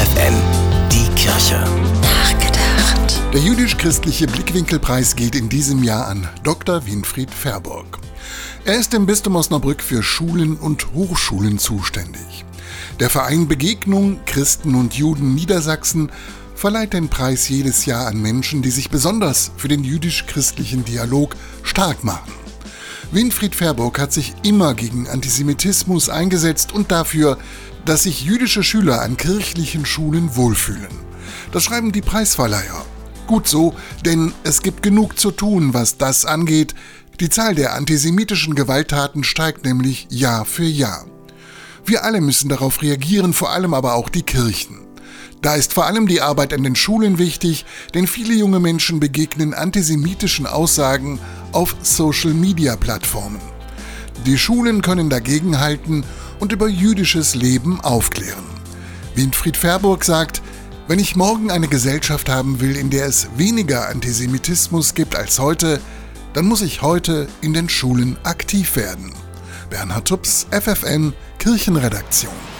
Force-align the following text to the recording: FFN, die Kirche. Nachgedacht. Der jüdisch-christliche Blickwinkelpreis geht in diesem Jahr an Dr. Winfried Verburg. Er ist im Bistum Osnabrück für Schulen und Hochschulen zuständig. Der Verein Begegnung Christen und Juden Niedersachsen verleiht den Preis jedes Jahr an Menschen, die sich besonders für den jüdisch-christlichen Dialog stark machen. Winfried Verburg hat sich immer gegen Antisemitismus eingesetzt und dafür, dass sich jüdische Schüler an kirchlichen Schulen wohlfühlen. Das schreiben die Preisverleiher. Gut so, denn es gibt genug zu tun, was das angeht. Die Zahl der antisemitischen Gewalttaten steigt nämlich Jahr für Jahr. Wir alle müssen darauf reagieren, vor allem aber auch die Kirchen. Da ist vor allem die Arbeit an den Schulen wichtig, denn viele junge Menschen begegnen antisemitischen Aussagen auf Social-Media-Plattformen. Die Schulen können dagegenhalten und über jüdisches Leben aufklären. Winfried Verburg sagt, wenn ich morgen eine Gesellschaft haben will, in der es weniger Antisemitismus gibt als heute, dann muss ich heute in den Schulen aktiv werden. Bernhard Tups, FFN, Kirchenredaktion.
FFN, 0.00 0.34
die 0.90 1.14
Kirche. 1.14 1.62
Nachgedacht. 2.00 3.20
Der 3.34 3.40
jüdisch-christliche 3.40 4.26
Blickwinkelpreis 4.28 5.14
geht 5.14 5.34
in 5.34 5.50
diesem 5.50 5.82
Jahr 5.82 6.08
an 6.08 6.26
Dr. 6.42 6.86
Winfried 6.86 7.30
Verburg. 7.30 7.98
Er 8.64 8.76
ist 8.76 8.94
im 8.94 9.04
Bistum 9.04 9.36
Osnabrück 9.36 9.82
für 9.82 10.02
Schulen 10.02 10.56
und 10.56 10.94
Hochschulen 10.94 11.58
zuständig. 11.58 12.46
Der 12.98 13.10
Verein 13.10 13.46
Begegnung 13.46 14.20
Christen 14.24 14.74
und 14.74 14.94
Juden 14.94 15.34
Niedersachsen 15.34 16.10
verleiht 16.54 16.94
den 16.94 17.10
Preis 17.10 17.50
jedes 17.50 17.84
Jahr 17.84 18.06
an 18.06 18.22
Menschen, 18.22 18.62
die 18.62 18.70
sich 18.70 18.88
besonders 18.88 19.52
für 19.58 19.68
den 19.68 19.84
jüdisch-christlichen 19.84 20.86
Dialog 20.86 21.36
stark 21.62 22.04
machen. 22.04 22.39
Winfried 23.12 23.56
Verburg 23.56 23.98
hat 23.98 24.12
sich 24.12 24.34
immer 24.44 24.74
gegen 24.74 25.08
Antisemitismus 25.08 26.08
eingesetzt 26.08 26.72
und 26.72 26.92
dafür, 26.92 27.38
dass 27.84 28.04
sich 28.04 28.24
jüdische 28.24 28.62
Schüler 28.62 29.02
an 29.02 29.16
kirchlichen 29.16 29.84
Schulen 29.84 30.36
wohlfühlen. 30.36 30.88
Das 31.50 31.64
schreiben 31.64 31.90
die 31.90 32.02
Preisverleiher. 32.02 32.84
Gut 33.26 33.48
so, 33.48 33.74
denn 34.04 34.32
es 34.44 34.62
gibt 34.62 34.84
genug 34.84 35.18
zu 35.18 35.32
tun, 35.32 35.74
was 35.74 35.98
das 35.98 36.24
angeht. 36.24 36.76
Die 37.18 37.28
Zahl 37.28 37.56
der 37.56 37.74
antisemitischen 37.74 38.54
Gewalttaten 38.54 39.24
steigt 39.24 39.64
nämlich 39.64 40.06
Jahr 40.10 40.44
für 40.44 40.64
Jahr. 40.64 41.04
Wir 41.84 42.04
alle 42.04 42.20
müssen 42.20 42.48
darauf 42.48 42.80
reagieren, 42.80 43.32
vor 43.32 43.50
allem 43.50 43.74
aber 43.74 43.94
auch 43.94 44.08
die 44.08 44.22
Kirchen. 44.22 44.78
Da 45.42 45.54
ist 45.54 45.72
vor 45.72 45.86
allem 45.86 46.06
die 46.06 46.20
Arbeit 46.20 46.52
an 46.52 46.62
den 46.62 46.76
Schulen 46.76 47.18
wichtig, 47.18 47.64
denn 47.94 48.06
viele 48.06 48.34
junge 48.34 48.60
Menschen 48.60 49.00
begegnen 49.00 49.54
antisemitischen 49.54 50.46
Aussagen 50.46 51.18
auf 51.52 51.76
Social-Media-Plattformen. 51.82 53.40
Die 54.26 54.38
Schulen 54.38 54.82
können 54.82 55.08
dagegenhalten 55.10 56.04
und 56.38 56.52
über 56.52 56.68
jüdisches 56.68 57.34
Leben 57.34 57.80
aufklären. 57.80 58.44
Winfried 59.14 59.56
Verburg 59.56 60.04
sagt, 60.04 60.42
wenn 60.88 60.98
ich 60.98 61.16
morgen 61.16 61.50
eine 61.50 61.68
Gesellschaft 61.68 62.28
haben 62.28 62.60
will, 62.60 62.76
in 62.76 62.90
der 62.90 63.06
es 63.06 63.28
weniger 63.36 63.88
Antisemitismus 63.88 64.94
gibt 64.94 65.14
als 65.14 65.38
heute, 65.38 65.80
dann 66.32 66.46
muss 66.46 66.62
ich 66.62 66.82
heute 66.82 67.28
in 67.40 67.54
den 67.54 67.68
Schulen 67.68 68.16
aktiv 68.24 68.76
werden. 68.76 69.12
Bernhard 69.68 70.08
Tups, 70.08 70.46
FFN, 70.50 71.12
Kirchenredaktion. 71.38 72.59